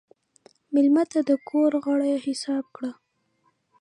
مېلمه 0.73 1.03
ته 1.11 1.19
د 1.29 1.31
کور 1.49 1.71
غړی 1.85 2.13
حساب 2.25 2.65
کړه. 2.75 2.91